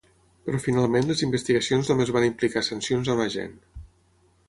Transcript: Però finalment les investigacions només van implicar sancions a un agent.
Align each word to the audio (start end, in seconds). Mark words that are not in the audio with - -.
Però 0.45 0.61
finalment 0.63 1.05
les 1.11 1.21
investigacions 1.27 1.93
només 1.93 2.13
van 2.17 2.27
implicar 2.31 2.67
sancions 2.71 3.13
a 3.15 3.19
un 3.19 3.25
agent. 3.31 3.59